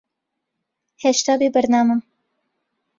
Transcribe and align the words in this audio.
ھێشتا 1.03 1.33
بێبەرنامەم. 1.39 2.01